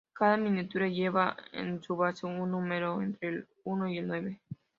[0.15, 4.41] Cada miniatura lleva en su base un número entre el uno y el nueve.